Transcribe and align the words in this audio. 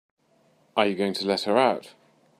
Are 0.75 0.87
you 0.87 0.95
going 0.95 1.13
to 1.13 1.27
let 1.27 1.43
her 1.43 1.59
out? 1.59 1.93